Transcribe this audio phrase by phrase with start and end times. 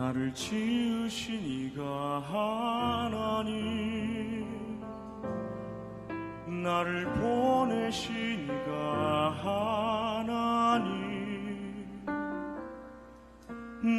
[0.00, 2.20] 나를 지으신 이가
[3.10, 3.60] 하나님
[6.46, 9.30] 나를 보내신 이가
[10.24, 10.88] 하나님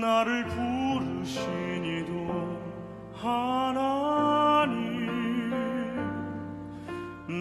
[0.02, 2.12] 나를 부르신 이도
[3.14, 4.72] 하나님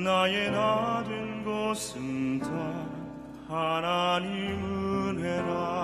[0.04, 2.48] 나의 나 된 것은 다
[3.48, 5.79] 하나님 은혜라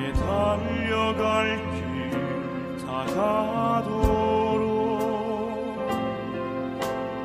[0.00, 2.10] 나의 달려갈 길
[2.86, 3.90] 다가도록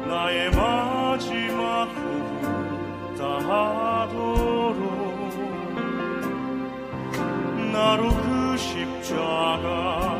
[0.09, 4.25] 나의 마지막 호흡 다하도록
[7.71, 10.19] 나로 그 십자가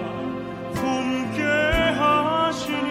[0.75, 1.41] 품게
[1.99, 2.85] 하시니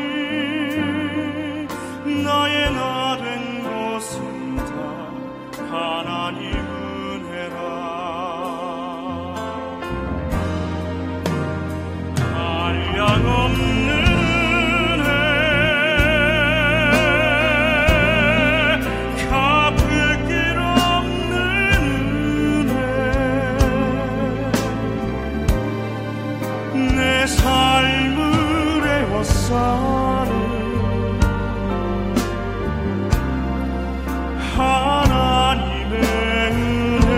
[2.22, 4.72] 나의 나 된 것은 다
[5.70, 6.63] 하나님
[27.26, 30.30] 삶을 에워싸는
[34.56, 35.94] 하나님의
[36.50, 37.08] 은혜.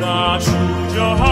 [0.00, 1.25] 나 주저하